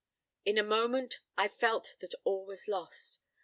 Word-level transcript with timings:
In 0.45 0.57
a 0.57 0.63
moment 0.63 1.19
I 1.37 1.47
felt 1.47 1.93
that 1.99 2.15
all 2.23 2.43
was 2.43 2.67
lost. 2.67 3.19